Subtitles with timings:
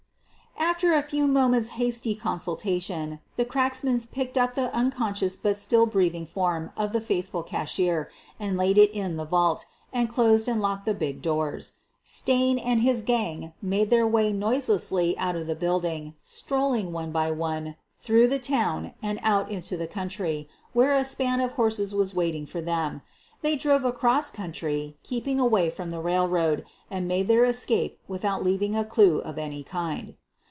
[0.83, 6.13] After a few moments' hasty consultation the cracksmen picked up the unconscious but still breath
[6.15, 8.09] ing form of the faithful cashier
[8.39, 11.73] and laid it in the vault, and closed and locked the big doors.
[12.03, 17.29] Stain and his gang made their way noiselessly out of the building, strolling, one by
[17.31, 22.13] one, through the town and out into the country, where a span of horses was
[22.15, 23.01] waiting for them.
[23.41, 28.75] They drove across country, keeping away from the railroad, and made their escape without leaving
[28.75, 30.15] a clue of any kind.